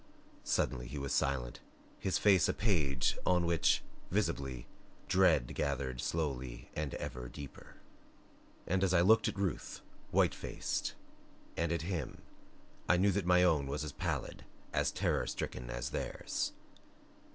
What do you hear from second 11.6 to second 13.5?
at him, I knew that my